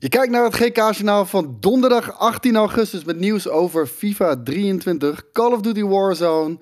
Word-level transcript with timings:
Je 0.00 0.08
kijkt 0.08 0.32
naar 0.32 0.44
het 0.44 0.54
GK-journaal 0.54 1.26
van 1.26 1.56
donderdag 1.60 2.18
18 2.18 2.56
augustus 2.56 3.04
met 3.04 3.18
nieuws 3.18 3.48
over 3.48 3.86
FIFA 3.86 4.42
23, 4.42 5.32
Call 5.32 5.52
of 5.52 5.60
Duty 5.60 5.82
Warzone, 5.82 6.58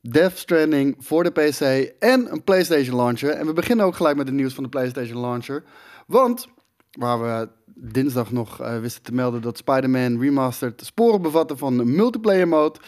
Death 0.00 0.38
Stranding 0.38 0.96
voor 0.98 1.22
de 1.24 1.30
PC 1.30 1.60
en 1.98 2.32
een 2.32 2.44
PlayStation 2.44 2.96
launcher. 2.96 3.30
En 3.30 3.46
we 3.46 3.52
beginnen 3.52 3.86
ook 3.86 3.96
gelijk 3.96 4.16
met 4.16 4.26
het 4.26 4.36
nieuws 4.36 4.54
van 4.54 4.62
de 4.62 4.68
PlayStation 4.68 5.20
launcher. 5.20 5.64
Want, 6.06 6.48
waar 6.90 7.22
we 7.22 7.48
dinsdag 7.74 8.32
nog 8.32 8.60
uh, 8.60 8.78
wisten 8.78 9.02
te 9.02 9.14
melden 9.14 9.42
dat 9.42 9.56
Spider-Man 9.56 10.20
Remastered 10.20 10.82
sporen 10.84 11.22
bevatten 11.22 11.58
van 11.58 11.94
multiplayer 11.94 12.48
mode... 12.48 12.78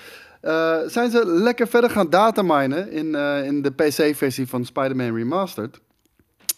Uh, 0.42 0.76
zijn 0.86 1.10
ze 1.10 1.26
lekker 1.26 1.68
verder 1.68 1.90
gaan 1.90 2.10
dataminen 2.10 2.90
in, 2.90 3.06
uh, 3.06 3.46
in 3.46 3.62
de 3.62 3.70
PC-versie 3.70 4.48
van 4.48 4.64
Spider-Man 4.64 5.14
Remastered. 5.14 5.80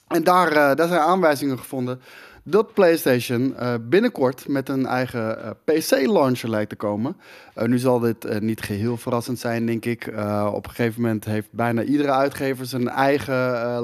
En 0.09 0.25
daar, 0.25 0.77
daar 0.77 0.89
zijn 0.89 1.01
aanwijzingen 1.01 1.59
gevonden 1.59 2.01
dat 2.45 2.75
PlayStation 2.75 3.55
uh, 3.61 3.75
binnenkort 3.81 4.49
met 4.49 4.69
een 4.69 4.87
eigen 4.87 5.39
uh, 5.39 5.51
PC-launcher 5.65 6.51
lijkt 6.51 6.69
te 6.69 6.77
komen. 6.77 7.17
Uh, 7.59 7.65
nu 7.65 7.79
zal 7.79 7.99
dit 7.99 8.41
niet 8.41 8.61
geheel 8.61 8.97
verrassend 8.97 9.39
zijn, 9.39 9.67
denk 9.67 9.85
ik. 9.85 10.07
op 10.53 10.65
een 10.65 10.71
gegeven 10.71 11.03
moment 11.03 11.25
heeft 11.25 11.49
bijna 11.51 11.83
iedere 11.83 12.11
uitgever 12.11 12.67
zijn 12.67 12.89
eigen 12.89 13.35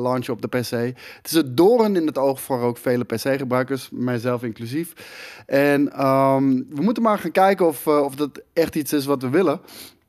launcher 0.01 0.33
op 0.33 0.43
de 0.43 0.49
PC. 0.49 0.71
Het 0.71 1.25
is 1.25 1.33
het 1.33 1.57
doorn 1.57 1.97
in 1.97 2.07
het 2.07 2.19
oog 2.19 2.41
voor 2.41 2.61
ook 2.61 2.77
vele 2.77 3.05
PC-gebruikers, 3.05 3.89
mijzelf 3.93 4.43
inclusief. 4.43 4.93
En 5.47 6.07
um, 6.07 6.67
we 6.71 6.83
moeten 6.83 7.03
maar 7.03 7.19
gaan 7.19 7.33
kijken 7.33 7.67
of, 7.67 7.87
of 7.87 8.15
dat 8.15 8.43
echt 8.53 8.75
iets 8.75 8.93
is 8.93 9.05
wat 9.05 9.23
we 9.23 9.29
willen. 9.29 9.61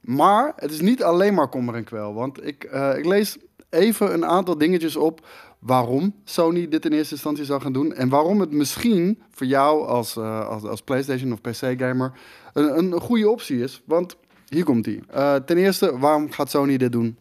Maar 0.01 0.53
het 0.55 0.71
is 0.71 0.81
niet 0.81 1.03
alleen 1.03 1.33
maar 1.33 1.49
kommer 1.49 1.75
en 1.75 1.83
kwel. 1.83 2.13
Want 2.13 2.45
ik, 2.45 2.63
ik 2.97 3.05
lees 3.05 3.37
even 3.69 4.13
een 4.13 4.25
aantal 4.25 4.57
dingetjes 4.57 4.95
op 4.95 5.21
waarom 5.59 6.15
Sony 6.23 6.67
dit 6.67 6.85
in 6.85 6.91
eerste 6.91 7.13
instantie 7.13 7.45
zou 7.45 7.61
gaan 7.61 7.73
doen. 7.73 7.93
En 7.93 8.09
waarom 8.09 8.39
het 8.39 8.51
misschien 8.51 9.19
voor 9.29 9.47
jou 9.47 9.87
als, 9.87 10.15
uh, 10.15 10.47
als, 10.47 10.63
als, 10.63 10.81
PlayStation 10.81 11.31
of 11.31 11.41
PC-gamer 11.41 12.11
een, 12.53 12.77
een 12.77 12.99
goede 12.99 13.29
optie 13.29 13.61
is. 13.61 13.81
Want 13.85 14.15
hier 14.47 14.63
komt 14.63 14.83
die. 14.83 14.99
Uh, 15.15 15.35
ten 15.35 15.57
eerste, 15.57 15.99
waarom 15.99 16.31
gaat 16.31 16.49
Sony 16.49 16.77
dit 16.77 16.91
doen? 16.91 17.17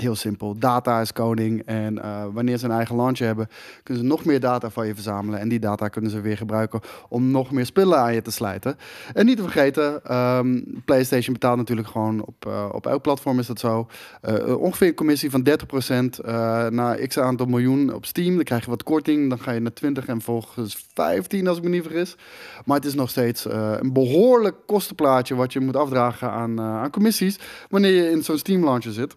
Heel 0.00 0.14
simpel. 0.14 0.58
Data 0.58 1.00
is 1.00 1.12
koning. 1.12 1.62
En 1.66 1.94
uh, 1.94 2.24
wanneer 2.32 2.58
ze 2.58 2.64
een 2.64 2.70
eigen 2.70 2.96
launcher 2.96 3.26
hebben, 3.26 3.48
kunnen 3.82 4.02
ze 4.02 4.08
nog 4.08 4.24
meer 4.24 4.40
data 4.40 4.70
van 4.70 4.86
je 4.86 4.94
verzamelen. 4.94 5.40
En 5.40 5.48
die 5.48 5.58
data 5.58 5.88
kunnen 5.88 6.10
ze 6.10 6.20
weer 6.20 6.36
gebruiken 6.36 6.80
om 7.08 7.30
nog 7.30 7.50
meer 7.50 7.66
spullen 7.66 7.98
aan 7.98 8.14
je 8.14 8.22
te 8.22 8.30
slijten. 8.30 8.76
En 9.14 9.26
niet 9.26 9.36
te 9.36 9.42
vergeten, 9.42 10.16
um, 10.16 10.82
PlayStation 10.84 11.32
betaalt 11.32 11.56
natuurlijk 11.56 11.88
gewoon 11.88 12.24
op, 12.24 12.46
uh, 12.46 12.68
op 12.72 12.86
elk 12.86 13.02
platform 13.02 13.38
is 13.38 13.46
dat 13.46 13.58
zo. 13.58 13.86
Uh, 14.28 14.60
ongeveer 14.60 14.88
een 14.88 14.94
commissie 14.94 15.30
van 15.30 15.48
30% 15.48 16.24
naar 16.70 16.96
x 17.06 17.18
aantal 17.18 17.46
miljoen 17.46 17.94
op 17.94 18.06
Steam. 18.06 18.34
Dan 18.34 18.44
krijg 18.44 18.64
je 18.64 18.70
wat 18.70 18.82
korting. 18.82 19.28
Dan 19.28 19.38
ga 19.38 19.52
je 19.52 19.60
naar 19.60 19.72
20 19.72 20.06
en 20.06 20.20
volgens 20.20 20.86
15 20.94 21.48
als 21.48 21.56
ik 21.56 21.62
me 21.62 21.68
niet 21.68 21.82
vergis. 21.82 22.16
Maar 22.64 22.76
het 22.76 22.86
is 22.86 22.94
nog 22.94 23.10
steeds 23.10 23.44
een 23.44 23.92
behoorlijk 23.92 24.56
kostenplaatje 24.66 25.34
wat 25.34 25.52
je 25.52 25.60
moet 25.60 25.76
afdragen 25.76 26.30
aan, 26.30 26.60
aan 26.60 26.90
commissies. 26.90 27.38
Wanneer 27.68 27.92
je 27.92 28.10
in 28.10 28.22
zo'n 28.22 28.38
Steam 28.38 28.64
launcher 28.64 28.92
zit. 28.92 29.14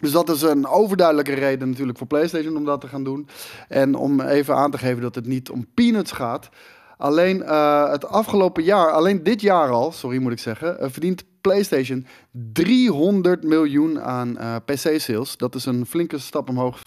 Dus 0.00 0.10
dat 0.10 0.28
is 0.28 0.42
een 0.42 0.66
overduidelijke 0.66 1.34
reden 1.34 1.68
natuurlijk 1.68 1.98
voor 1.98 2.06
PlayStation 2.06 2.56
om 2.56 2.64
dat 2.64 2.80
te 2.80 2.88
gaan 2.88 3.04
doen. 3.04 3.28
En 3.68 3.94
om 3.94 4.20
even 4.20 4.54
aan 4.54 4.70
te 4.70 4.78
geven 4.78 5.02
dat 5.02 5.14
het 5.14 5.26
niet 5.26 5.50
om 5.50 5.66
peanuts 5.74 6.12
gaat. 6.12 6.48
Alleen 6.96 7.36
uh, 7.36 7.90
het 7.90 8.06
afgelopen 8.06 8.62
jaar, 8.62 8.90
alleen 8.90 9.22
dit 9.22 9.40
jaar 9.40 9.70
al, 9.70 9.92
sorry 9.92 10.18
moet 10.18 10.32
ik 10.32 10.38
zeggen, 10.38 10.76
uh, 10.80 10.86
verdient 10.90 11.24
PlayStation 11.40 12.06
300 12.30 13.44
miljoen 13.44 14.00
aan 14.00 14.36
uh, 14.40 14.56
PC-sales. 14.64 15.36
Dat 15.36 15.54
is 15.54 15.64
een 15.64 15.86
flinke 15.86 16.18
stap 16.18 16.48
omhoog 16.48 16.80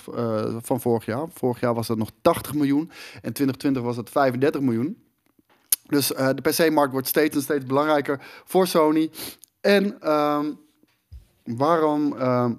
van 0.61 0.81
vorig 0.81 1.05
jaar. 1.05 1.27
Vorig 1.33 1.59
jaar 1.59 1.73
was 1.73 1.87
dat 1.87 1.97
nog 1.97 2.09
80 2.21 2.53
miljoen 2.53 2.91
en 3.13 3.33
2020 3.33 3.81
was 3.81 3.95
dat 3.95 4.09
35 4.09 4.61
miljoen. 4.61 5.03
Dus 5.87 6.07
de 6.07 6.41
PC-markt 6.41 6.91
wordt 6.91 7.07
steeds 7.07 7.35
en 7.35 7.41
steeds 7.41 7.65
belangrijker 7.65 8.21
voor 8.45 8.67
Sony. 8.67 9.11
En 9.61 10.01
ehm, 10.01 10.45
waarom 11.43 12.17
ehm, 12.17 12.53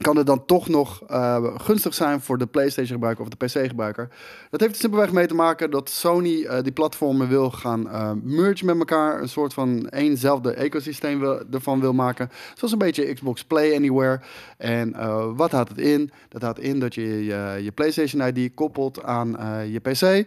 kan 0.00 0.16
het 0.16 0.26
dan 0.26 0.44
toch 0.44 0.68
nog 0.68 1.02
uh, 1.10 1.44
gunstig 1.56 1.94
zijn 1.94 2.20
voor 2.20 2.38
de 2.38 2.46
PlayStation-gebruiker 2.46 3.24
of 3.24 3.30
de 3.30 3.46
PC-gebruiker. 3.46 4.08
Dat 4.50 4.60
heeft 4.60 4.72
er 4.72 4.80
simpelweg 4.80 5.12
mee 5.12 5.26
te 5.26 5.34
maken 5.34 5.70
dat 5.70 5.90
Sony 5.90 6.28
uh, 6.28 6.62
die 6.62 6.72
platformen 6.72 7.28
wil 7.28 7.50
gaan 7.50 7.86
uh, 7.86 8.10
merge 8.22 8.64
met 8.64 8.78
elkaar. 8.78 9.20
Een 9.20 9.28
soort 9.28 9.54
van 9.54 9.88
éénzelfde 9.88 10.52
ecosysteem 10.52 11.22
ervan 11.50 11.80
wil 11.80 11.92
maken. 11.92 12.30
Zoals 12.54 12.72
een 12.72 12.78
beetje 12.78 13.14
Xbox 13.14 13.44
Play 13.44 13.76
Anywhere. 13.76 14.20
En 14.56 14.94
wat 15.36 15.50
houdt 15.50 15.68
het 15.68 15.78
in? 15.78 16.10
Dat 16.28 16.42
houdt 16.42 16.58
in 16.58 16.80
dat 16.80 16.94
je 16.94 17.24
je 17.62 17.72
PlayStation-ID 17.74 18.54
koppelt 18.54 19.02
aan 19.02 19.36
je 19.70 19.80
PC. 19.80 20.26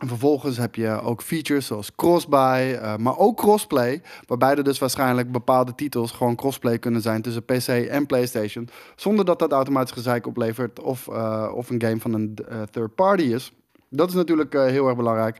En 0.00 0.08
vervolgens 0.08 0.56
heb 0.56 0.74
je 0.74 1.00
ook 1.02 1.22
features 1.22 1.66
zoals 1.66 1.94
crossbuy, 1.94 2.72
uh, 2.72 2.96
maar 2.96 3.18
ook 3.18 3.36
crossplay. 3.36 4.02
Waarbij 4.26 4.54
er 4.54 4.64
dus 4.64 4.78
waarschijnlijk 4.78 5.32
bepaalde 5.32 5.74
titels 5.74 6.10
gewoon 6.10 6.36
crossplay 6.36 6.78
kunnen 6.78 7.00
zijn 7.00 7.22
tussen 7.22 7.44
PC 7.44 7.68
en 7.68 8.06
PlayStation. 8.06 8.68
Zonder 8.96 9.24
dat 9.24 9.38
dat 9.38 9.52
automatisch 9.52 9.92
gezeik 9.92 10.26
oplevert 10.26 10.80
of, 10.80 11.06
uh, 11.06 11.52
of 11.54 11.70
een 11.70 11.82
game 11.82 12.00
van 12.00 12.14
een 12.14 12.38
uh, 12.50 12.62
third 12.70 12.94
party 12.94 13.22
is. 13.22 13.52
Dat 13.88 14.08
is 14.08 14.14
natuurlijk 14.14 14.52
heel 14.52 14.86
erg 14.86 14.96
belangrijk. 14.96 15.38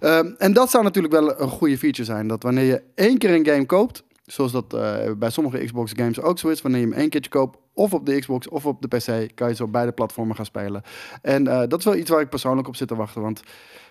Ehm, 0.00 0.32
en 0.38 0.52
dat 0.52 0.70
zou 0.70 0.84
natuurlijk 0.84 1.14
wel 1.14 1.40
een 1.40 1.48
goede 1.48 1.78
feature 1.78 2.04
zijn. 2.04 2.28
Dat 2.28 2.42
wanneer 2.42 2.64
je 2.64 2.82
één 2.94 3.18
keer 3.18 3.34
een 3.34 3.46
game 3.46 3.66
koopt, 3.66 4.02
zoals 4.26 4.52
dat 4.52 4.68
bij 5.18 5.30
sommige 5.30 5.64
Xbox 5.64 5.92
games 5.96 6.20
ook 6.20 6.38
zo 6.38 6.48
is, 6.48 6.62
wanneer 6.62 6.80
je 6.80 6.86
hem 6.86 6.96
één 6.96 7.08
keertje 7.08 7.30
koopt, 7.30 7.58
of 7.74 7.94
op 7.94 8.06
de 8.06 8.18
Xbox 8.18 8.48
of 8.48 8.66
op 8.66 8.82
de 8.82 8.88
PC, 8.88 9.34
kan 9.34 9.48
je 9.48 9.54
zo 9.54 9.64
op 9.64 9.72
beide 9.72 9.92
platformen 9.92 10.36
gaan 10.36 10.44
spelen. 10.44 10.82
En 11.22 11.44
dat 11.44 11.78
is 11.78 11.84
wel 11.84 11.96
iets 11.96 12.10
waar 12.10 12.20
ik 12.20 12.28
persoonlijk 12.28 12.68
op 12.68 12.76
zit 12.76 12.88
te 12.88 12.96
wachten. 12.96 13.22
Want 13.22 13.42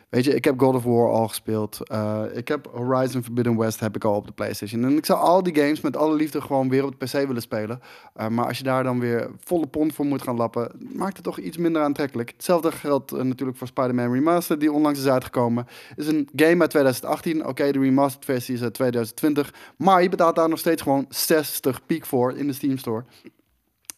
Weet 0.10 0.24
je, 0.24 0.36
ik 0.36 0.44
heb 0.44 0.60
God 0.60 0.76
of 0.76 0.84
War 0.84 1.10
al 1.10 1.28
gespeeld. 1.28 1.80
Uh, 1.92 2.24
ik 2.34 2.48
heb 2.48 2.70
Horizon 2.74 3.24
Forbidden 3.24 3.58
West 3.58 3.80
heb 3.80 3.96
ik 3.96 4.04
al 4.04 4.16
op 4.16 4.28
de 4.28 4.34
PlayStation. 4.34 4.84
En 4.84 4.98
ik 4.98 5.06
zou 5.06 5.20
al 5.20 5.44
die 5.44 5.56
games 5.56 5.82
met 5.82 5.98
alle 5.98 6.16
liefde 6.16 6.42
gewoon 6.42 6.70
weer 6.70 6.86
op 6.86 6.98
PC 6.98 7.12
willen 7.12 7.42
spelen. 7.42 7.82
Uh, 8.18 8.28
maar 8.28 8.48
als 8.48 8.58
je 8.58 8.64
daar 8.64 8.84
dan 8.84 9.00
weer 9.00 9.30
volle 9.40 9.68
pond 9.68 9.94
voor 9.94 10.06
moet 10.06 10.22
gaan 10.22 10.36
lappen, 10.36 10.72
maakt 10.94 11.16
het 11.16 11.26
toch 11.26 11.40
iets 11.40 11.58
minder 11.58 11.82
aantrekkelijk. 11.82 12.30
Hetzelfde 12.30 12.72
geldt 12.72 13.14
uh, 13.14 13.22
natuurlijk 13.22 13.58
voor 13.58 13.68
Spider-Man 13.68 14.14
Remastered, 14.14 14.60
die 14.60 14.72
onlangs 14.72 15.00
is 15.00 15.08
uitgekomen. 15.08 15.68
is 15.96 16.08
een 16.08 16.30
game 16.36 16.62
uit 16.62 16.70
2018. 16.70 17.48
Oké, 17.48 17.72
de 17.72 17.80
remastered 17.80 18.26
versie 18.26 18.56
is 18.56 18.62
uit 18.62 18.74
2020. 18.74 19.54
Maar 19.78 20.02
je 20.02 20.10
betaalt 20.10 20.36
daar 20.36 20.50
nog 20.50 20.60
steeds 20.60 20.82
gewoon 20.82 21.06
60 21.10 21.86
piek 21.86 22.06
voor 22.06 22.38
in 22.38 22.48
de 22.48 22.54
Steam 22.54 22.78
Store. 22.78 23.04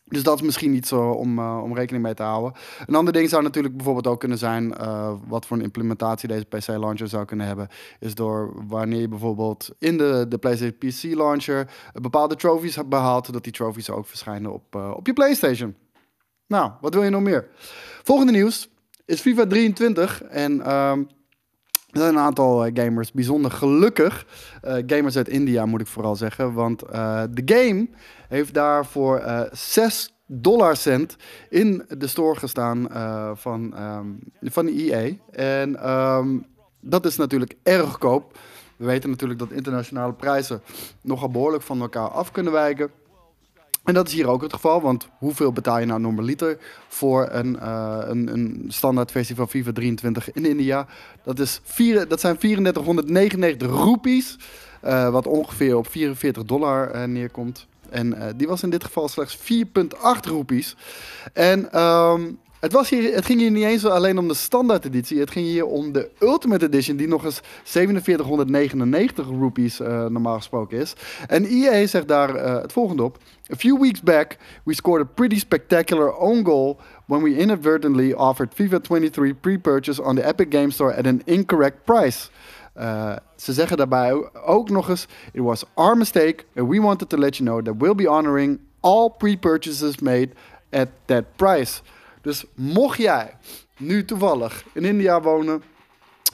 Dus 0.10 0.24
dat 0.24 0.36
is 0.36 0.42
misschien 0.42 0.74
iets 0.74 0.92
uh, 0.92 1.12
om, 1.12 1.40
uh, 1.40 1.62
om 1.64 1.76
rekening 1.76 2.04
mee 2.04 2.14
te 2.14 2.24
houden. 2.24 2.54
Een 2.86 2.96
ander 2.96 3.14
ding 3.14 3.30
zou 3.30 3.44
natuurlijk 3.44 3.76
bijvoorbeeld 3.76 4.08
ook 4.08 4.20
kunnen 4.20 4.38
zijn, 4.38 4.74
uh, 4.82 5.14
wat 5.28 5.46
voor 5.46 5.58
een 5.58 5.64
implementatie 5.64 6.28
deze 6.28 6.46
PC-launcher 6.46 7.08
zou 7.08 7.26
kunnen 7.26 7.46
hebben, 7.46 7.68
is 8.00 8.16
door 8.16 8.54
wanneer 8.68 9.00
je 9.00 9.08
bijvoorbeeld 9.08 9.70
in 9.80 9.98
de, 9.98 10.26
de 10.30 10.38
PlayStation 10.38 10.78
PC-launcher 10.78 11.70
bepaalde 11.94 12.36
trophies 12.36 12.76
hebt 12.76 12.90
behaald, 12.90 13.34
dat 13.34 13.44
die 13.44 13.54
trophies 13.54 13.90
ook 13.90 14.08
verschijnen 14.08 14.54
op, 14.54 14.76
op 14.76 15.08
je 15.08 15.14
PlayStation. 15.14 15.76
Nou, 16.48 16.72
wat 16.82 16.94
wil 16.94 17.04
je 17.04 17.10
nog 17.10 17.22
meer? 17.22 17.48
Volgende 18.04 18.32
nieuws 18.32 18.70
is 19.06 19.22
FIFA 19.22 19.46
23 19.48 20.24
en 20.24 20.74
um, 20.74 21.08
er 21.98 22.04
zijn 22.04 22.16
een 22.16 22.22
aantal 22.24 22.70
gamers 22.74 23.12
bijzonder 23.12 23.52
gelukkig. 23.52 24.26
Uh, 24.64 24.76
gamers 24.86 25.18
uit 25.18 25.28
India 25.28 25.66
moet 25.66 25.82
ik 25.82 25.88
vooral 25.88 26.16
zeggen. 26.16 26.54
Want 26.54 26.84
uh, 26.84 27.24
de 27.30 27.56
game 27.56 27.88
heeft 28.30 28.54
daar 28.54 28.86
voor 28.86 29.20
uh, 29.20 29.42
6 29.52 30.14
dollarcent 30.26 31.16
in 31.50 31.86
de 31.98 32.08
store 32.08 32.40
gestaan 32.40 32.88
van, 33.38 33.82
um, 33.82 34.20
van 34.42 34.68
EA. 34.68 35.12
En 35.32 35.90
um, 35.90 36.46
dat 36.82 37.06
is 37.06 37.16
natuurlijk 37.16 37.56
erg 37.64 37.90
goedkoop. 37.90 38.38
We 38.78 38.86
weten 38.86 39.10
natuurlijk 39.10 39.40
dat 39.40 39.52
internationale 39.52 40.14
prijzen 40.14 40.62
nogal 41.02 41.30
behoorlijk 41.30 41.64
van 41.64 41.82
elkaar 41.82 42.10
af 42.10 42.32
kunnen 42.32 42.54
wijken. 42.54 42.92
En 43.88 43.94
dat 43.94 44.08
is 44.08 44.14
hier 44.14 44.28
ook 44.28 44.42
het 44.42 44.54
geval, 44.54 44.82
want 44.82 45.08
hoeveel 45.18 45.52
betaal 45.52 45.80
je 45.80 45.86
nou 45.86 46.00
normaliter 46.00 46.58
voor 46.88 47.28
een, 47.32 47.58
uh, 47.62 48.00
een, 48.02 48.28
een 48.34 48.66
standaard 48.68 49.12
van 49.12 49.50
FIFA 49.50 49.72
23 49.72 50.32
in 50.32 50.46
India? 50.46 50.88
Dat, 51.24 51.40
is 51.40 51.62
vier, 51.64 52.08
dat 52.08 52.20
zijn 52.20 52.38
3499 52.38 53.70
roepies, 53.70 54.38
uh, 54.84 55.10
wat 55.10 55.28
ongeveer 55.28 55.78
op 55.78 55.88
44 55.88 56.44
dollar 56.44 56.96
uh, 56.96 57.04
neerkomt. 57.04 57.68
En 57.90 58.34
die 58.36 58.48
was 58.48 58.64
in 58.64 58.70
dit 58.70 58.84
geval 58.84 59.08
slechts 59.08 59.38
4,8 59.38 59.40
roepies. 60.22 60.76
En 61.34 61.82
um, 61.82 62.40
het, 62.60 62.72
was 62.72 62.90
hier, 62.90 63.14
het 63.16 63.26
ging 63.26 63.40
hier 63.40 63.52
niet 63.52 63.64
eens 63.64 63.86
alleen 63.86 64.18
om 64.18 64.28
de 64.28 64.34
standaard 64.34 64.86
editie. 64.86 65.20
Het 65.20 65.32
ging 65.32 65.46
hier 65.46 65.66
om 65.66 65.92
de 65.92 66.10
Ultimate 66.20 66.66
Edition, 66.66 66.98
die 66.98 67.08
nog 67.08 67.26
eens 67.26 67.42
4799 67.64 69.28
rupees 69.28 69.80
uh, 69.80 69.88
normaal 69.88 70.36
gesproken 70.36 70.78
is. 70.78 70.94
En 71.28 71.46
EA 71.46 71.88
zegt 71.88 72.08
daar 72.08 72.36
uh, 72.36 72.62
het 72.62 72.74
volgende 72.74 73.04
op. 73.04 73.18
A 73.52 73.56
few 73.56 73.80
weeks 73.80 74.02
back, 74.02 74.38
we 74.64 74.74
scored 74.74 75.02
a 75.02 75.10
pretty 75.14 75.40
spectacular 75.40 76.16
own 76.16 76.46
goal 76.46 76.80
when 77.06 77.24
we 77.24 77.38
inadvertently 77.38 78.14
offered 78.14 78.54
FIFA 78.54 78.80
23 78.80 79.40
pre-purchase 79.40 80.04
on 80.04 80.16
the 80.16 80.28
Epic 80.28 80.48
Game 80.50 80.72
Store 80.72 80.96
at 80.96 81.08
an 81.08 81.22
incorrect 81.26 81.86
price. 81.86 82.30
Uh, 82.78 83.16
ze 83.36 83.54
zeggen 83.54 83.78
daarbij 83.78 84.30
ook 84.46 84.70
nog 84.70 84.90
eens: 84.90 85.08
It 85.32 85.42
was 85.42 85.64
our 85.74 85.98
mistake, 85.98 86.44
and 86.56 86.70
we 86.70 86.82
wanted 86.82 87.10
to 87.10 87.18
let 87.18 87.38
you 87.38 87.50
know 87.50 87.64
that 87.64 87.76
we'll 87.78 87.96
be 87.96 88.10
honoring 88.10 88.60
all 88.80 89.10
pre-purchases 89.10 90.00
made 90.00 90.30
at 90.70 90.88
that 91.06 91.24
price. 91.36 91.82
Dus 92.28 92.46
mocht 92.56 92.98
jij 92.98 93.34
nu 93.78 94.06
toevallig 94.06 94.66
in 94.74 94.86
India 94.86 95.22
wonen 95.22 95.64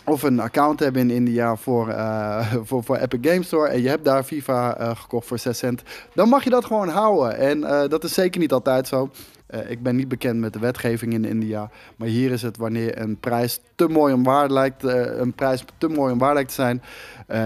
of 0.06 0.24
een 0.24 0.40
account 0.40 0.80
hebben 0.80 1.02
in 1.02 1.10
India 1.10 1.56
voor, 1.56 1.88
uh, 1.88 2.54
voor, 2.68 2.84
voor 2.84 2.96
Epic 2.98 3.20
Games 3.32 3.48
Store 3.48 3.68
en 3.68 3.82
je 3.82 3.90
hebt 3.90 4.06
daar 4.06 4.24
FIFA 4.24 4.82
uh, 4.82 4.96
gekocht 4.96 5.28
voor 5.28 5.40
6 5.40 5.58
cent, 5.58 5.84
dan 6.14 6.30
mag 6.30 6.44
je 6.44 6.50
dat 6.50 6.66
gewoon 6.66 6.90
houden. 6.90 7.38
En 7.38 7.60
uh, 7.60 7.88
dat 7.88 8.04
is 8.04 8.14
zeker 8.14 8.40
niet 8.40 8.52
altijd 8.52 8.88
zo. 8.88 9.10
Uh, 9.54 9.70
ik 9.70 9.84
ben 9.84 9.96
niet 9.96 10.08
bekend 10.08 10.40
met 10.40 10.54
de 10.54 10.60
wetgeving 10.60 11.14
in 11.14 11.26
India, 11.26 11.70
maar 11.96 12.08
hier 12.08 12.32
is 12.32 12.42
het 12.42 12.58
wanneer 12.58 13.02
een 13.02 13.18
prijs 13.18 13.60
te 13.76 13.88
mooi 13.88 14.14
om 14.14 14.24
waar 14.24 14.50
lijkt, 14.50 14.84
een 14.84 15.34
prijs 15.34 15.64
te 15.78 15.88
mooi 15.88 16.14
om 16.14 16.20
waar 16.20 16.34
lijkt 16.34 16.50
te 16.50 16.56
zijn 16.56 16.82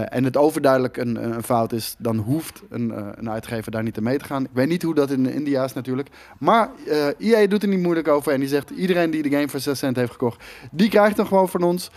en 0.08 0.24
het 0.24 0.36
overduidelijk 0.36 0.96
een, 0.96 1.24
een, 1.24 1.42
fout 1.42 1.72
is, 1.72 1.94
dan 1.98 2.16
hoeft 2.16 2.62
een, 2.70 3.18
een 3.18 3.30
uitgever 3.30 3.70
daar 3.70 3.82
niet 3.82 3.94
te 3.94 4.02
mee 4.02 4.18
te 4.18 4.24
gaan. 4.24 4.44
Ik 4.44 4.50
weet 4.52 4.68
niet 4.68 4.82
hoe 4.82 4.94
dat 4.94 5.10
in 5.10 5.26
India 5.26 5.64
is 5.64 5.72
natuurlijk, 5.72 6.08
maar 6.38 6.70
EA 7.18 7.46
doet 7.46 7.62
er 7.62 7.68
niet 7.68 7.82
moeilijk 7.82 8.08
over 8.08 8.32
en 8.32 8.40
die 8.40 8.48
zegt 8.48 8.70
iedereen 8.70 9.10
die 9.10 9.22
de 9.22 9.30
game 9.30 9.48
voor 9.48 9.60
6 9.60 9.78
cent 9.78 9.96
heeft 9.96 10.12
gekocht, 10.12 10.44
die 10.70 10.88
krijgt 10.88 11.16
hem 11.16 11.26
gewoon 11.26 11.48
van 11.48 11.62
ons. 11.62 11.90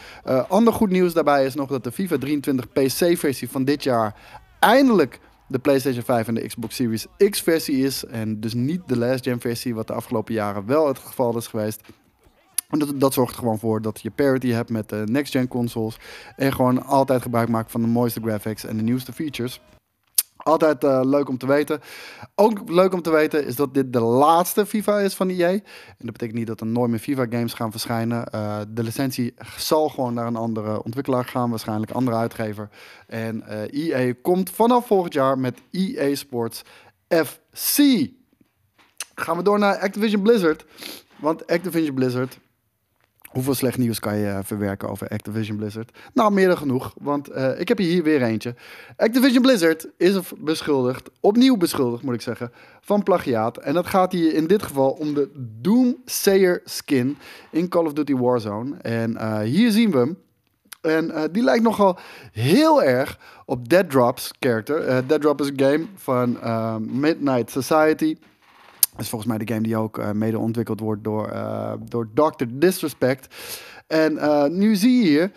ander 0.48 0.74
goed 0.74 0.90
nieuws 0.90 1.14
daarbij 1.14 1.46
is 1.46 1.56
nog 1.56 1.70
dat 1.70 1.84
de 1.84 1.92
FIFA 1.92 2.18
23 2.18 2.72
PC-versie 2.72 3.50
van 3.50 3.64
dit 3.64 3.84
jaar 3.84 4.16
eindelijk 4.60 5.20
de 5.52 5.60
PlayStation 5.60 6.04
5 6.04 6.28
en 6.28 6.34
de 6.34 6.48
Xbox 6.48 6.76
Series 6.76 7.08
X 7.30 7.42
versie 7.42 7.86
is. 7.86 8.06
En 8.06 8.40
dus 8.40 8.54
niet 8.54 8.82
de 8.86 8.98
last 8.98 9.24
gen 9.24 9.40
versie, 9.40 9.76
wat 9.76 9.88
de 9.88 9.94
afgelopen 9.94 10.34
jaren 10.34 10.66
wel 10.66 10.88
het 10.88 11.00
geval 11.00 11.38
is 11.38 11.48
geweest. 11.48 11.82
En 12.70 12.80
dat, 12.96 13.14
zorgt 13.14 13.34
er 13.34 13.40
gewoon 13.40 13.60
voor 13.60 13.82
dat 13.82 14.02
je 14.02 14.12
parity 14.12 14.50
hebt 14.50 14.70
met 14.70 14.90
de 14.90 15.04
next 15.06 15.32
gen 15.32 15.48
consoles. 15.48 15.98
En 16.36 16.54
gewoon 16.54 16.86
altijd 16.86 17.22
gebruik 17.22 17.50
maakt 17.50 17.72
van 17.72 17.82
de 17.82 17.88
mooiste 17.88 18.22
graphics 18.22 18.66
en 18.66 18.78
de 18.78 18.84
nieuwste 18.84 19.14
features. 19.14 19.62
Altijd 20.44 20.84
uh, 20.84 21.00
leuk 21.04 21.30
om 21.30 21.38
te 21.38 21.48
weten. 21.48 21.80
Ook 22.36 22.70
leuk 22.70 22.94
om 22.94 23.02
te 23.02 23.12
weten 23.12 23.46
is 23.46 23.56
dat 23.56 23.74
dit 23.74 23.94
de 23.94 24.00
laatste 24.00 24.66
FIFA 24.66 25.00
is 25.00 25.14
van 25.14 25.30
EA. 25.30 25.50
En 25.50 25.62
dat 25.98 26.12
betekent 26.12 26.38
niet 26.38 26.48
dat 26.48 26.60
er 26.60 26.66
nooit 26.66 26.90
meer 26.90 27.00
FIFA-games 27.00 27.54
gaan 27.54 27.72
verschijnen. 27.72 28.28
Uh, 28.36 28.58
de 28.70 28.84
licentie 28.84 29.34
zal 29.58 29.90
gewoon 29.90 30.14
naar 30.14 30.28
een 30.28 30.36
andere 30.36 30.84
ontwikkelaar 30.84 31.26
gaan, 31.26 31.50
waarschijnlijk 31.50 31.90
een 31.90 31.98
andere 31.98 32.18
uitgever. 32.18 32.70
En 33.08 33.44
uh, 33.48 33.64
eh, 33.64 34.08
EA 34.08 34.14
komt 34.22 34.50
vanaf 34.50 34.88
volgend 34.88 35.14
jaar 35.14 35.40
met 35.40 35.62
EA 35.72 36.16
Sports 36.16 36.62
FC. 37.08 37.78
Gaan 39.16 39.38
we 39.38 39.44
door 39.44 39.60
naar 39.60 39.78
Activision 39.78 40.22
Blizzard. 40.22 40.66
Want 41.20 41.48
Activision 41.48 41.96
Blizzard 41.96 42.40
Hoeveel 43.32 43.54
slecht 43.54 43.78
nieuws 43.78 44.00
kan 44.00 44.18
je 44.18 44.28
eh, 44.28 44.40
verwerken 44.44 44.90
over 44.90 45.08
Activision 45.08 45.58
Blizzard? 45.58 45.98
Nou, 46.14 46.32
meer 46.32 46.48
dan 46.48 46.58
genoeg, 46.58 46.94
want 47.02 47.32
uh, 47.32 47.60
ik 47.60 47.68
heb 47.68 47.78
hier 47.78 48.04
weer 48.04 48.22
eentje. 48.22 48.56
Activision 48.98 49.42
Blizzard 49.42 49.88
is 49.98 50.20
beschuldigd, 50.38 51.10
opnieuw 51.20 51.58
beschuldigd 51.58 52.04
moet 52.04 52.14
ik 52.14 52.22
zeggen, 52.22 52.52
van 52.82 53.04
plagiaat. 53.04 53.58
En 53.58 53.74
dat 53.74 53.88
gaat 53.88 54.12
hier 54.12 54.34
in 54.34 54.48
dit 54.48 54.64
geval 54.64 54.92
om 54.92 55.14
de 55.14 55.30
Doomsayer 55.62 56.62
skin 56.66 57.18
in 57.50 57.68
Call 57.68 57.86
of 57.86 57.94
Duty 57.94 58.16
Warzone. 58.16 58.78
En 58.78 59.12
uh, 59.12 59.40
hier 59.40 59.72
zien 59.72 59.92
we 59.92 59.98
hem. 59.98 60.18
En 60.82 61.30
die 61.32 61.44
lijkt 61.44 61.64
nogal 61.64 62.00
heel 62.32 62.84
erg 62.84 63.20
op 63.46 63.70
Dead 63.70 63.90
Drop's 63.90 64.32
character. 64.40 65.08
Dead 65.08 65.22
Drop 65.22 65.42
is 65.42 65.48
een 65.48 65.60
game 65.60 65.86
van 65.96 66.38
Midnight 67.00 67.52
Society 67.52 68.18
is 69.02 69.10
volgens 69.10 69.30
mij 69.30 69.46
de 69.46 69.54
game 69.54 69.66
die 69.66 69.78
ook 69.78 69.98
uh, 69.98 70.12
mede 70.12 70.40
ontwikkeld 70.40 70.80
wordt 70.80 71.04
door, 71.04 71.30
uh, 71.34 71.74
door 71.84 72.10
Dr. 72.14 72.46
Disrespect. 72.50 73.36
En 73.88 74.14
uh, 74.14 74.46
nu 74.46 74.76
zie 74.76 75.12
je 75.12 75.32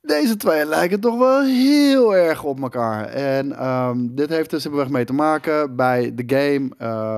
deze 0.00 0.36
twee 0.36 0.66
lijken 0.66 1.00
toch 1.00 1.18
wel 1.18 1.42
heel 1.42 2.16
erg 2.16 2.42
op 2.44 2.60
elkaar. 2.62 3.04
En 3.04 3.66
um, 3.66 4.14
dit 4.14 4.28
heeft 4.28 4.52
er 4.52 4.60
simpelweg 4.60 4.90
mee 4.90 5.04
te 5.04 5.12
maken 5.12 5.76
bij 5.76 6.14
de 6.14 6.24
game 6.26 6.70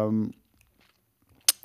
um, 0.05 0.33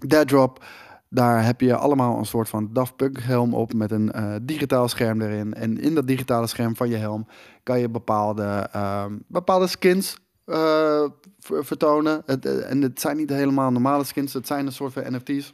Dead 0.08 0.28
Drop. 0.28 0.64
Daar 1.10 1.46
heb 1.46 1.62
je 1.62 1.76
allemaal 1.76 2.18
een 2.18 2.26
soort 2.26 2.50
van 2.50 2.70
Daft 2.72 2.96
Punk 2.96 3.20
helm 3.20 3.54
op 3.54 3.74
met 3.74 3.92
een 3.92 4.12
digitaal 4.42 4.88
scherm 4.88 5.22
erin. 5.22 5.54
En 5.54 5.78
in 5.78 5.96
dat 5.96 6.08
digitale 6.08 6.48
scherm 6.48 6.76
van 6.76 6.90
je 6.90 6.96
helm 6.96 7.28
kan 7.64 7.80
je 7.80 7.90
bepaalde, 7.90 8.70
um, 8.76 9.24
bepaalde 9.28 9.68
skins 9.68 10.18
uh, 10.46 11.04
vertonen. 11.40 12.24
Het, 12.26 12.46
eh, 12.46 12.70
en 12.70 12.82
het 12.82 13.02
zijn 13.02 13.18
niet 13.18 13.30
helemaal 13.30 13.72
normale 13.72 14.04
skins, 14.04 14.34
het 14.34 14.48
zijn 14.48 14.66
een 14.66 14.72
soort 14.72 14.94
van 14.94 15.04
NFT's. 15.14 15.52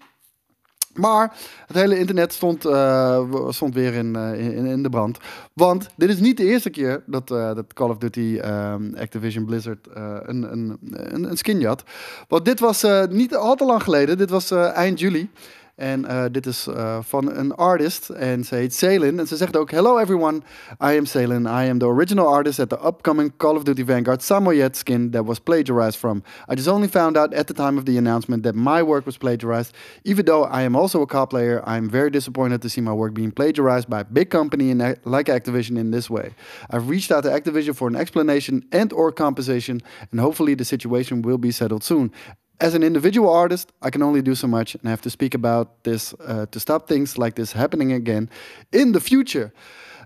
Maar 0.93 1.37
het 1.67 1.75
hele 1.75 1.99
internet 1.99 2.33
stond, 2.33 2.65
uh, 2.65 3.49
stond 3.49 3.73
weer 3.73 3.93
in, 3.93 4.15
in, 4.15 4.65
in, 4.65 4.83
de 4.83 4.89
brand. 4.89 5.17
Want 5.53 5.89
dit 5.95 6.09
is 6.09 6.19
niet 6.19 6.37
de 6.37 6.45
eerste 6.45 6.69
keer 6.69 7.03
dat, 7.05 7.27
dat 7.27 7.73
Call 7.73 7.89
of 7.89 7.97
Duty 7.97 8.39
um, 8.45 8.95
Activision 8.95 9.45
Blizzard 9.45 9.87
een, 9.93 10.51
een, 10.51 10.77
een, 10.81 11.29
een 11.29 11.37
skin 11.37 11.65
had. 11.65 11.83
Want 12.27 12.45
dit 12.45 12.59
was 12.59 12.85
niet 13.09 13.35
al 13.35 13.55
te 13.55 13.65
lang 13.65 13.83
geleden, 13.83 14.17
dit 14.17 14.29
was 14.29 14.51
eind 14.51 14.99
juli. 14.99 15.29
En 15.79 16.05
uh, 16.05 16.23
dit 16.31 16.45
is 16.45 16.67
uh, 16.67 16.97
van 17.01 17.35
een 17.35 17.55
artist 17.55 18.09
en 18.09 18.43
ze 18.43 18.55
heet 18.55 18.73
Salin. 18.73 19.19
En 19.19 19.27
ze 19.27 19.35
zegt 19.37 19.57
ook, 19.57 19.71
Hello 19.71 19.97
everyone, 19.97 20.37
I 20.81 20.97
am 20.97 21.05
Salin. 21.05 21.45
I 21.45 21.69
am 21.69 21.77
the 21.77 21.85
original 21.85 22.27
artist 22.27 22.59
at 22.59 22.69
the 22.69 22.85
upcoming 22.85 23.31
Call 23.37 23.55
of 23.55 23.63
Duty 23.63 23.85
Vanguard 23.85 24.21
Samoyed 24.23 24.75
skin 24.75 25.11
that 25.11 25.25
was 25.25 25.39
plagiarized 25.39 25.97
from. 25.97 26.23
I 26.51 26.55
just 26.55 26.67
only 26.67 26.87
found 26.87 27.17
out 27.17 27.33
at 27.33 27.47
the 27.47 27.53
time 27.53 27.77
of 27.77 27.85
the 27.85 27.97
announcement 27.97 28.43
that 28.43 28.55
my 28.55 28.83
work 28.83 29.05
was 29.05 29.17
plagiarized. 29.17 29.73
Even 30.03 30.25
though 30.25 30.43
I 30.43 30.63
am 30.63 30.75
also 30.75 31.01
a 31.01 31.07
COD 31.07 31.29
player, 31.29 31.63
I 31.65 31.77
am 31.77 31.89
very 31.89 32.09
disappointed 32.09 32.61
to 32.61 32.69
see 32.69 32.81
my 32.81 32.93
work 32.93 33.13
being 33.13 33.31
plagiarized 33.31 33.87
by 33.89 33.99
a 33.99 34.05
big 34.05 34.29
company 34.29 34.71
in, 34.71 34.79
like 35.03 35.27
Activision 35.27 35.77
in 35.77 35.91
this 35.91 36.09
way. 36.09 36.33
I've 36.69 36.89
reached 36.89 37.11
out 37.11 37.23
to 37.23 37.29
Activision 37.29 37.73
for 37.75 37.87
an 37.87 37.95
explanation 37.95 38.63
and 38.71 38.91
or 38.91 39.11
compensation 39.11 39.81
and 40.11 40.19
hopefully 40.19 40.55
the 40.55 40.65
situation 40.65 41.21
will 41.21 41.37
be 41.37 41.51
settled 41.51 41.83
soon. 41.83 42.11
As 42.59 42.73
an 42.73 42.83
individual 42.83 43.29
artist, 43.33 43.71
I 43.81 43.89
can 43.89 44.01
only 44.01 44.21
do 44.21 44.35
so 44.35 44.47
much, 44.47 44.75
and 44.75 44.85
I 44.85 44.89
have 44.89 45.01
to 45.01 45.09
speak 45.09 45.33
about 45.33 45.67
this 45.81 46.13
uh, 46.27 46.45
to 46.51 46.59
stop 46.59 46.87
things 46.87 47.17
like 47.17 47.35
this 47.35 47.53
happening 47.53 47.93
again 47.93 48.29
in 48.71 48.91
the 48.91 48.99
future. 48.99 49.51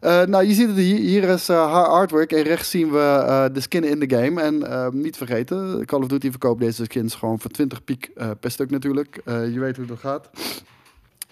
Uh, 0.01 0.25
nou, 0.25 0.45
je 0.45 0.53
ziet 0.53 0.67
het 0.67 0.77
hier. 0.77 0.99
Hier 0.99 1.23
is 1.23 1.49
uh, 1.49 1.73
haar 1.73 1.85
artwork. 1.85 2.31
En 2.31 2.41
rechts 2.41 2.69
zien 2.69 2.91
we 2.91 2.97
uh, 2.97 3.45
de 3.53 3.59
skin 3.59 3.83
in 3.83 3.99
de 3.99 4.15
game. 4.15 4.41
En 4.41 4.71
ehm, 4.71 5.01
niet 5.01 5.17
vergeten, 5.17 5.85
Call 5.85 6.01
of 6.01 6.07
Duty 6.07 6.29
verkoopt 6.29 6.59
deze 6.59 6.83
skins 6.83 7.15
gewoon 7.15 7.39
voor 7.39 7.51
20 7.51 7.83
piek 7.83 8.11
per 8.39 8.51
stuk 8.51 8.69
natuurlijk. 8.69 9.21
je 9.25 9.59
weet 9.59 9.77
hoe 9.77 9.85
dat 9.85 9.99
gaat. 9.99 10.29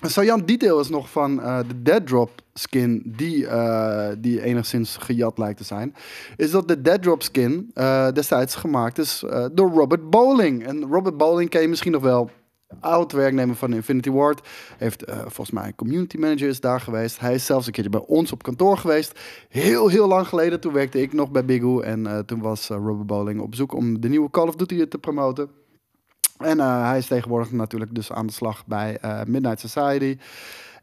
Saillant 0.10 0.48
detail 0.48 0.80
is 0.80 0.90
nog 0.90 1.10
van 1.10 1.40
uh, 1.40 1.60
de 1.68 1.82
Dead 1.82 2.08
Drop 2.08 2.30
skin, 2.54 3.04
die, 3.06 3.44
uh, 3.44 4.08
die 4.18 4.42
enigszins 4.42 4.98
gejat 4.98 5.38
lijkt 5.38 5.58
te 5.58 5.64
zijn, 5.64 5.96
is 6.38 6.52
dat 6.52 6.68
de 6.68 6.82
Dead 6.82 7.02
Drop 7.02 7.24
skin 7.24 7.72
uh, 7.76 8.12
destijds 8.12 8.56
gemaakt 8.56 8.98
is 8.98 9.24
door 9.52 9.72
Robert 9.72 10.10
Bowling. 10.10 10.68
En 10.68 10.88
Robert 10.90 11.18
Bowling 11.18 11.50
ken 11.50 11.62
je 11.62 11.68
misschien 11.68 11.92
nog 11.92 12.02
wel. 12.02 12.30
Oud 12.80 13.12
werknemer 13.12 13.56
van 13.56 13.74
Infinity 13.74 14.10
Ward. 14.10 14.48
Heeft 14.78 15.04
volgens 15.22 15.52
mij 15.52 15.74
community 15.76 16.18
manager 16.18 16.48
is 16.48 16.60
daar 16.60 16.80
geweest. 16.80 17.20
Hij 17.20 17.34
is 17.34 17.46
zelfs 17.46 17.66
een 17.66 17.72
keertje 17.72 17.92
bij 17.92 18.08
ons 18.08 18.32
op 18.32 18.44
kantoor 18.44 18.78
geweest. 18.78 19.20
Heel, 19.50 19.88
heel 19.88 20.08
lang 20.08 20.28
geleden. 20.28 20.60
Toen 20.60 20.74
werkte 20.74 21.02
ik 21.02 21.14
nog 21.14 21.32
bij 21.32 21.46
Big 21.46 21.80
En 21.80 22.24
toen 22.26 22.42
was 22.42 22.68
Robert 22.68 23.06
Bowling 23.06 23.42
op 23.42 23.56
zoek 23.56 23.74
om 23.74 24.02
de 24.02 24.10
nieuwe 24.10 24.30
Call 24.30 24.48
of 24.48 24.56
Duty 24.56 24.86
te 24.86 24.98
promoten. 24.98 25.61
En 26.44 26.58
uh, 26.58 26.88
hij 26.88 26.98
is 26.98 27.08
tegenwoordig 27.08 27.52
natuurlijk 27.52 27.96
dus 27.96 28.12
aan 28.12 28.28
de 28.28 28.34
slag 28.34 28.66
bij 28.66 28.98
uh, 29.06 29.22
Midnight 29.28 29.60
Society. 29.60 30.18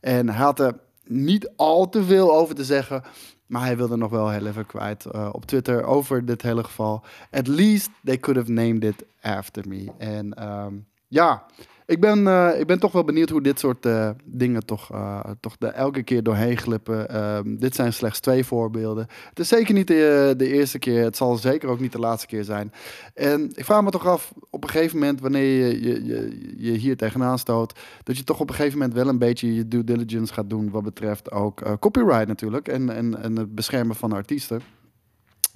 En 0.00 0.29
hij 0.29 0.45
had 0.45 0.61
er 0.61 0.79
niet 1.05 1.50
al 1.57 1.88
te 1.88 2.05
veel 2.05 2.35
over 2.35 2.55
te 2.55 2.65
zeggen. 2.65 3.03
Maar 3.47 3.62
hij 3.62 3.77
wilde 3.77 3.97
nog 3.97 4.11
wel 4.11 4.29
heel 4.29 4.47
even 4.47 4.67
kwijt 4.67 5.07
uh, 5.12 5.29
op 5.33 5.47
Twitter 5.47 5.85
over 5.85 6.25
dit 6.25 6.43
hele 6.43 6.65
geval. 6.65 7.05
At 7.31 7.47
least 7.47 7.91
they 8.05 8.19
could 8.19 8.38
have 8.38 8.53
named 8.53 8.85
it 8.85 9.05
after 9.21 9.69
me. 9.69 9.93
En 9.99 10.49
um, 10.49 10.87
ja, 11.09 11.45
ik 11.88 12.00
ben, 12.00 12.18
uh, 12.18 12.61
ik 12.61 12.66
ben 12.66 12.78
toch 12.78 12.92
wel 12.92 13.04
benieuwd 13.04 13.30
hoe 13.30 13.42
dit 13.42 13.59
soort 13.59 13.87
uh, 13.87 14.11
dingen 14.25 14.64
toch, 14.66 14.92
uh, 14.92 15.21
toch 15.40 15.57
de 15.59 15.66
elke 15.66 16.02
keer 16.02 16.23
doorheen 16.23 16.57
glippen. 16.57 17.09
Ehm, 17.09 17.57
dit 17.57 17.75
zijn 17.75 17.92
slechts 17.92 18.21
twee 18.21 18.45
voorbeelden. 18.45 19.07
Het 19.28 19.38
is 19.38 19.49
zeker 19.49 19.75
niet 19.75 19.87
de, 19.87 20.35
de, 20.37 20.49
eerste 20.49 20.78
keer. 20.78 21.04
Het 21.04 21.16
zal 21.16 21.37
zeker 21.37 21.68
ook 21.68 21.80
niet 21.80 21.92
de 21.92 21.99
laatste 21.99 22.26
keer 22.26 22.45
zijn. 22.45 22.73
En 23.14 23.50
ik 23.54 23.64
vraag 23.64 23.83
me 23.83 23.90
toch 23.90 24.07
af, 24.07 24.33
op 24.50 24.64
een 24.64 24.71
gegeven 24.71 24.99
moment, 24.99 25.21
wanneer 25.21 25.66
je 25.66 25.83
je, 25.83 26.04
je, 26.04 26.54
je 26.57 26.73
hier 26.73 26.97
tegenaan 26.97 27.38
stoot, 27.38 27.78
dat 28.02 28.16
je 28.16 28.25
toch 28.25 28.40
op 28.40 28.49
een 28.49 28.54
gegeven 28.54 28.78
moment 28.78 28.97
wel 28.97 29.09
een 29.09 29.18
beetje 29.18 29.54
je 29.54 29.68
due 29.68 29.85
diligence 29.85 30.33
gaat 30.33 30.50
doen 30.50 30.71
wat 30.71 30.83
betreft 30.83 31.30
ook 31.30 31.78
copyright 31.80 32.26
natuurlijk 32.26 32.68
en, 32.68 32.90
en, 32.90 33.23
en 33.23 33.37
het 33.37 33.54
beschermen 33.54 33.97
van 33.97 34.12
artiesten. 34.12 34.62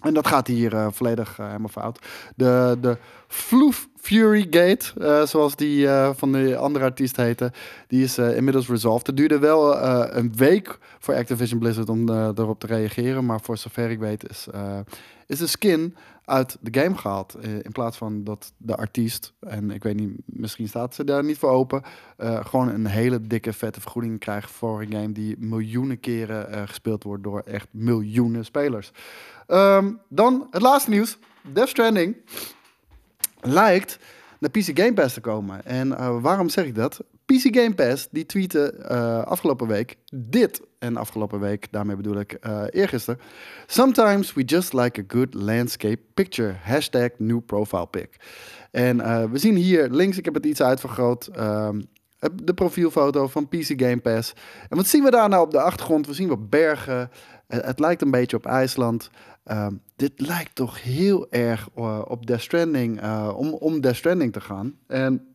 En 0.02 0.14
dat 0.14 0.26
gaat 0.26 0.46
hier 0.46 0.72
uh, 0.72 0.86
volledig 0.90 1.38
uh, 1.38 1.46
helemaal 1.46 1.68
fout. 1.68 1.98
De, 2.36 2.78
de 2.80 2.96
Floof 3.28 3.88
Fury 4.00 4.46
Gate, 4.50 4.92
uh, 4.98 5.22
zoals 5.22 5.56
die 5.56 5.88
van 6.14 6.32
de 6.32 6.56
andere 6.56 6.84
artiest 6.84 7.16
heette, 7.16 7.52
die 7.88 8.02
is 8.02 8.18
inmiddels 8.18 8.68
resolved. 8.68 9.06
Het 9.06 9.16
duurde 9.16 9.38
wel 9.38 9.82
een 10.16 10.32
week 10.36 10.78
voor 10.98 11.14
Activision 11.14 11.58
Blizzard 11.58 11.88
om 11.88 12.08
erop 12.10 12.60
te 12.60 12.66
reageren. 12.66 13.26
Maar 13.26 13.40
voor 13.40 13.56
zover 13.56 13.90
ik 13.90 13.98
weet 13.98 14.30
is, 14.30 14.46
is 15.32 15.38
de 15.38 15.46
skin 15.46 15.96
uit 16.24 16.56
de 16.60 16.80
game 16.80 16.96
gehaald. 16.96 17.36
in 17.62 17.72
plaats 17.72 17.96
van 17.96 18.24
dat 18.24 18.52
de 18.56 18.76
artiest, 18.76 19.32
en 19.40 19.70
ik 19.70 19.82
weet 19.82 19.96
niet, 19.96 20.10
misschien 20.24 20.68
staat 20.68 20.94
ze 20.94 21.04
daar 21.04 21.24
niet 21.24 21.38
voor 21.38 21.50
open, 21.50 21.82
gewoon 22.18 22.68
een 22.68 22.86
hele 22.86 23.26
dikke 23.26 23.52
vette 23.52 23.80
vergoeding 23.80 24.18
krijgt 24.18 24.50
voor 24.50 24.80
een 24.80 24.92
game 24.92 25.12
die 25.12 25.36
miljoenen 25.38 26.00
keren 26.00 26.68
gespeeld 26.68 27.02
wordt 27.02 27.22
door 27.22 27.40
echt 27.40 27.66
miljoenen 27.70 28.44
spelers. 28.44 28.92
Um, 29.48 30.00
dan 30.08 30.46
het 30.50 30.62
laatste 30.62 30.90
nieuws. 30.90 31.18
Death 31.52 31.68
Stranding 31.68 32.16
lijkt 33.40 33.98
naar 34.38 34.50
PC 34.50 34.78
Game 34.78 34.94
Pass 34.94 35.14
te 35.14 35.20
komen. 35.20 35.64
En 35.64 36.20
waarom 36.20 36.48
zeg 36.48 36.64
ik 36.64 36.74
dat? 36.74 37.00
PC 37.26 37.56
Game 37.56 37.74
Pass, 37.74 38.08
die 38.10 38.26
tweette 38.26 38.72
eh, 38.72 39.22
afgelopen 39.22 39.66
week 39.66 39.96
dit. 40.14 40.62
En 40.78 40.96
afgelopen 40.96 41.40
week, 41.40 41.66
daarmee 41.70 41.96
bedoel 41.96 42.18
ik 42.18 42.38
uh, 42.46 42.62
eergisteren. 42.70 43.20
Sometimes 43.66 44.32
we 44.32 44.42
just 44.42 44.72
like 44.72 45.00
a 45.00 45.04
good 45.08 45.34
landscape 45.34 45.98
picture. 46.14 46.54
Hashtag 46.62 47.10
new 47.16 47.40
profile 47.46 47.86
pic. 47.86 48.16
En 48.70 48.96
uh, 48.96 49.24
we 49.24 49.38
zien 49.38 49.56
hier 49.56 49.88
links, 49.90 50.18
ik 50.18 50.24
heb 50.24 50.34
het 50.34 50.46
iets 50.46 50.62
uitvergroot, 50.62 51.26
ehm, 51.26 51.80
de 52.42 52.54
profielfoto 52.54 53.26
van 53.26 53.48
PC 53.48 53.72
Game 53.76 54.00
Pass. 54.00 54.32
En 54.68 54.76
wat 54.76 54.86
zien 54.86 55.02
we 55.02 55.10
daar 55.10 55.28
nou 55.28 55.44
op 55.44 55.50
de 55.50 55.60
achtergrond? 55.60 56.06
We 56.06 56.14
zien 56.14 56.28
wat 56.28 56.50
bergen. 56.50 57.10
het 57.46 57.78
lijkt 57.80 58.02
een 58.02 58.10
beetje 58.10 58.36
op 58.36 58.46
IJsland. 58.46 59.10
Ehm, 59.44 59.74
dit 59.96 60.12
lijkt 60.16 60.54
toch 60.54 60.82
heel 60.82 61.30
erg 61.30 61.68
op 62.04 62.26
Death 62.26 62.40
Stranding, 62.40 63.02
om, 63.34 63.52
om 63.52 63.80
Death 63.80 63.96
Stranding 63.96 64.32
te 64.32 64.40
gaan. 64.40 64.74
En 64.86 65.31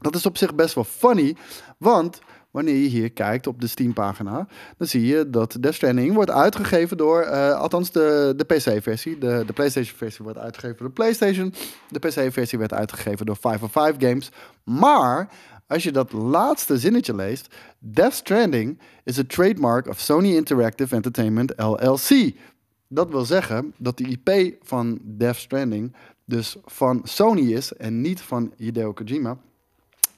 dat 0.00 0.14
is 0.14 0.26
op 0.26 0.36
zich 0.36 0.54
best 0.54 0.74
wel 0.74 0.84
funny, 0.84 1.36
want 1.78 2.20
wanneer 2.56 2.74
je 2.74 2.88
hier 2.88 3.12
kijkt 3.12 3.46
op 3.46 3.60
de 3.60 3.66
Steam-pagina, 3.66 4.46
dan 4.76 4.86
zie 4.86 5.06
je 5.06 5.30
dat 5.30 5.56
Death 5.60 5.74
Stranding 5.74 6.14
wordt 6.14 6.30
uitgegeven 6.30 6.96
door, 6.96 7.24
uh, 7.24 7.58
althans 7.58 7.90
de, 7.90 8.32
de 8.36 8.44
PC-versie. 8.44 9.18
De, 9.18 9.42
de 9.46 9.52
PlayStation-versie 9.52 10.24
wordt 10.24 10.38
uitgegeven 10.38 10.78
door 10.78 10.90
PlayStation. 10.90 11.54
De 11.88 11.98
PC-versie 11.98 12.58
werd 12.58 12.72
uitgegeven 12.72 13.26
door 13.26 13.36
505 13.36 13.94
Games. 13.98 14.30
Maar 14.64 15.28
als 15.66 15.82
je 15.82 15.92
dat 15.92 16.12
laatste 16.12 16.78
zinnetje 16.78 17.14
leest, 17.14 17.54
Death 17.78 18.12
Stranding 18.12 18.80
is 19.04 19.18
a 19.18 19.24
trademark 19.26 19.88
of 19.88 20.00
Sony 20.00 20.34
Interactive 20.34 20.94
Entertainment 20.94 21.52
LLC. 21.56 22.34
Dat 22.88 23.10
wil 23.10 23.24
zeggen 23.24 23.74
dat 23.76 23.98
de 23.98 24.04
IP 24.04 24.56
van 24.62 24.98
Death 25.02 25.36
Stranding 25.36 25.96
dus 26.24 26.56
van 26.64 27.00
Sony 27.04 27.52
is 27.52 27.72
en 27.72 28.00
niet 28.00 28.20
van 28.20 28.52
Hideo 28.56 28.92
Kojima. 28.92 29.38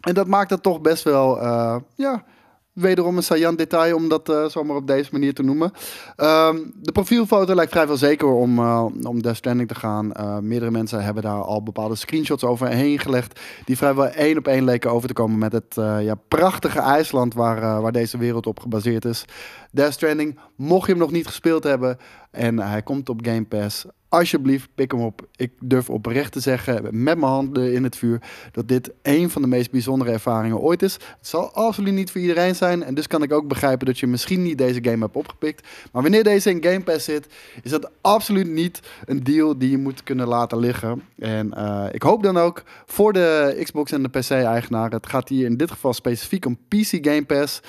En 0.01 0.15
dat 0.15 0.27
maakt 0.27 0.51
het 0.51 0.63
toch 0.63 0.81
best 0.81 1.05
wel, 1.05 1.43
uh, 1.43 1.77
ja, 1.95 2.25
wederom 2.73 3.17
een 3.17 3.23
saillant 3.23 3.59
detail 3.59 3.97
om 3.97 4.09
dat 4.09 4.29
uh, 4.29 4.45
zomaar 4.45 4.77
op 4.77 4.87
deze 4.87 5.09
manier 5.13 5.35
te 5.35 5.43
noemen. 5.43 5.73
Um, 6.17 6.73
de 6.81 6.93
profielfoto 6.93 7.55
lijkt 7.55 7.73
vrijwel 7.73 7.97
zeker 7.97 8.29
om, 8.29 8.59
uh, 8.59 8.85
om 9.03 9.23
Death 9.23 9.37
Stranding 9.37 9.69
te 9.69 9.75
gaan. 9.75 10.13
Meerdere 10.43 10.71
mensen 10.71 11.05
hebben 11.05 11.23
daar 11.23 11.43
al 11.43 11.63
bepaalde 11.63 11.95
screenshots 11.95 12.45
overheen 12.45 12.99
gelegd. 12.99 13.41
Die 13.65 13.77
vrijwel 13.77 14.07
één 14.07 14.39
op 14.39 14.47
één 14.47 14.65
leken 14.65 14.91
over 14.91 15.09
te 15.09 15.15
komen 15.15 15.39
met 15.39 15.53
het 15.53 15.75
ja, 16.01 16.15
prachtige 16.29 16.81
IJsland 16.81 17.35
waar, 17.35 17.83
waar 17.83 17.93
deze 17.93 18.19
wereld 18.19 18.47
op 18.47 18.61
gebaseerd 18.61 19.05
is. 19.05 19.25
Death 19.71 19.93
Stranding, 19.93 20.39
mocht 20.57 20.87
je 20.87 20.93
hem 20.93 21.01
nog 21.01 21.11
niet 21.11 21.27
gespeeld 21.27 21.65
hebben 21.65 21.99
en 22.31 22.59
hij 22.59 22.83
komt 22.83 23.09
op 23.09 23.21
Game 23.25 23.45
Pass. 23.45 23.87
Alsjeblieft, 24.11 24.69
pik 24.75 24.93
hem 24.93 25.01
op. 25.01 25.27
Ik 25.37 25.53
durf 25.61 25.91
oprecht 25.91 26.33
te 26.33 26.41
zeggen, 26.41 26.83
met 26.83 26.93
mijn 26.93 27.23
handen 27.23 27.73
in 27.73 27.85
het 27.85 27.97
vuur, 27.97 28.21
dat 28.53 28.69
dit 28.69 28.91
een 29.03 29.31
van 29.31 29.43
de 29.43 29.49
meest 29.49 29.71
bijzondere 29.71 30.11
ervaringen 30.11 30.59
ooit 30.59 30.83
is. 30.83 30.93
Het 30.93 31.27
zal 31.29 31.53
absoluut 31.53 31.95
niet 31.95 32.11
voor 32.11 32.21
iedereen 32.21 32.55
zijn. 32.55 32.83
En 32.83 32.95
dus 32.95 33.07
kan 33.07 33.23
ik 33.23 33.33
ook 33.33 33.49
begrijpen 33.49 33.87
dat 33.87 33.99
je 33.99 34.07
misschien 34.07 34.43
niet 34.43 34.59
deze 34.59 34.85
game 34.85 35.05
hebt 35.05 35.17
opgepikt. 35.17 35.67
Maar 35.93 36.03
wanneer 36.03 36.25
deze 36.25 36.51
in 36.51 36.63
Game 36.63 36.81
Pass 36.81 37.05
zit, 37.05 37.27
is 37.63 37.71
dat 37.71 37.91
absoluut 38.01 38.49
niet 38.49 38.81
een 39.05 39.25
deal 39.25 39.59
die 39.59 39.71
je 39.71 39.79
moet 39.79 40.03
kunnen 40.03 40.29
laten 40.29 40.59
liggen. 40.59 41.03
En 41.19 41.55
uh, 41.57 41.85
ik 41.93 42.03
hoop 42.03 42.23
dan 42.23 42.39
ook 42.39 42.63
voor 42.87 43.13
de 43.13 43.61
Xbox 43.63 43.93
en 43.93 44.03
de 44.03 44.09
PC-eigenaar. 44.09 44.91
Het 44.91 45.07
gaat 45.07 45.29
hier 45.29 45.47
in 45.47 45.57
dit 45.57 45.71
geval 45.71 45.93
specifiek 45.93 46.47
om 46.47 46.59
PC 46.69 46.99
Game 47.01 47.25
Pass. 47.25 47.61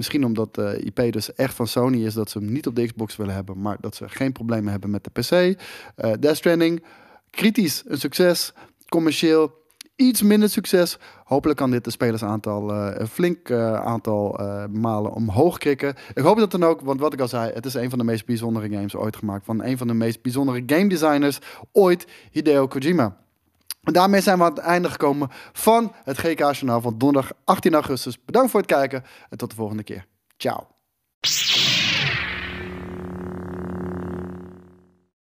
Misschien 0.00 0.24
omdat 0.24 0.54
de 0.54 0.80
IP 0.84 1.12
dus 1.12 1.34
echt 1.34 1.54
van 1.54 1.66
Sony 1.66 2.04
is 2.04 2.14
dat 2.14 2.30
ze 2.30 2.38
hem 2.38 2.52
niet 2.52 2.66
op 2.66 2.76
de 2.76 2.86
Xbox 2.86 3.16
willen 3.16 3.34
hebben, 3.34 3.60
maar 3.60 3.76
dat 3.80 3.94
ze 3.94 4.08
geen 4.08 4.32
problemen 4.32 4.70
hebben 4.70 4.90
met 4.90 5.04
de 5.04 5.10
PC. 5.10 5.30
Uh, 5.30 6.12
Death 6.20 6.36
Stranding, 6.36 6.84
kritisch 7.30 7.82
een 7.86 7.98
succes, 7.98 8.52
commercieel 8.88 9.52
iets 9.96 10.22
minder 10.22 10.48
succes. 10.48 10.98
Hopelijk 11.24 11.58
kan 11.58 11.70
dit 11.70 11.84
de 11.84 11.90
spelersaantal 11.90 12.70
uh, 12.70 12.90
een 12.92 13.08
flink 13.08 13.50
aantal 13.50 14.40
malen 14.70 15.12
omhoog 15.12 15.58
krikken. 15.58 15.94
Ik 16.14 16.22
hoop 16.22 16.38
dat 16.38 16.50
dan 16.50 16.64
ook, 16.64 16.80
want 16.80 17.00
wat 17.00 17.12
ik 17.12 17.20
al 17.20 17.28
zei, 17.28 17.52
het 17.52 17.66
is 17.66 17.74
een 17.74 17.90
van 17.90 17.98
de 17.98 18.04
meest 18.04 18.26
bijzondere 18.26 18.68
games 18.68 18.96
ooit 18.96 19.16
gemaakt. 19.16 19.44
Van 19.44 19.64
een 19.64 19.78
van 19.78 19.86
de 19.86 19.94
meest 19.94 20.22
bijzondere 20.22 20.62
game 20.66 20.88
designers 20.88 21.38
ooit, 21.72 22.06
Hideo 22.30 22.66
Kojima. 22.66 23.16
En 23.82 23.92
daarmee 23.92 24.20
zijn 24.20 24.38
we 24.38 24.44
aan 24.44 24.50
het 24.50 24.58
einde 24.58 24.90
gekomen 24.90 25.28
van 25.52 25.92
het 26.04 26.18
GK-journaal 26.18 26.80
van 26.80 26.98
donderdag 26.98 27.32
18 27.44 27.74
augustus. 27.74 28.24
Bedankt 28.24 28.50
voor 28.50 28.60
het 28.60 28.68
kijken 28.70 29.04
en 29.28 29.38
tot 29.38 29.50
de 29.50 29.56
volgende 29.56 29.82
keer. 29.82 30.06
Ciao. 30.36 30.79